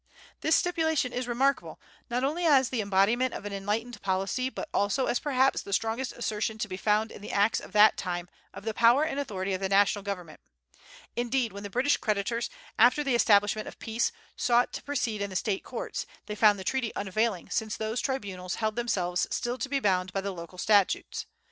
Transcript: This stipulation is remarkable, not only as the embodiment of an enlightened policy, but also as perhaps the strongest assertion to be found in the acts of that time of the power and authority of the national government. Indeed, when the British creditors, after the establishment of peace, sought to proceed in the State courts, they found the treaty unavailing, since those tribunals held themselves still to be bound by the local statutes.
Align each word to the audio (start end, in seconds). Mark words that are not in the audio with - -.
This 0.39 0.55
stipulation 0.55 1.13
is 1.13 1.27
remarkable, 1.27 1.79
not 2.09 2.23
only 2.23 2.43
as 2.43 2.69
the 2.69 2.81
embodiment 2.81 3.35
of 3.35 3.45
an 3.45 3.53
enlightened 3.53 4.01
policy, 4.01 4.49
but 4.49 4.67
also 4.73 5.05
as 5.05 5.19
perhaps 5.19 5.61
the 5.61 5.73
strongest 5.73 6.13
assertion 6.13 6.57
to 6.57 6.67
be 6.67 6.75
found 6.75 7.11
in 7.11 7.21
the 7.21 7.31
acts 7.31 7.59
of 7.59 7.71
that 7.73 7.97
time 7.97 8.27
of 8.51 8.65
the 8.65 8.73
power 8.73 9.03
and 9.05 9.19
authority 9.19 9.53
of 9.53 9.61
the 9.61 9.69
national 9.69 10.01
government. 10.03 10.39
Indeed, 11.15 11.53
when 11.53 11.61
the 11.61 11.69
British 11.69 11.97
creditors, 11.97 12.49
after 12.79 13.03
the 13.03 13.13
establishment 13.13 13.67
of 13.67 13.77
peace, 13.77 14.11
sought 14.35 14.73
to 14.73 14.81
proceed 14.81 15.21
in 15.21 15.29
the 15.29 15.35
State 15.35 15.63
courts, 15.63 16.07
they 16.25 16.33
found 16.33 16.57
the 16.57 16.63
treaty 16.63 16.91
unavailing, 16.95 17.51
since 17.51 17.77
those 17.77 18.01
tribunals 18.01 18.55
held 18.55 18.75
themselves 18.75 19.27
still 19.29 19.59
to 19.59 19.69
be 19.69 19.79
bound 19.79 20.11
by 20.13 20.21
the 20.21 20.31
local 20.33 20.57
statutes. 20.57 21.27